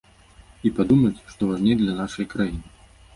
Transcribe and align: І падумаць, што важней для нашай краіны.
І 0.69 0.69
падумаць, 0.79 1.23
што 1.33 1.49
важней 1.51 1.75
для 1.83 1.93
нашай 1.99 2.29
краіны. 2.33 2.65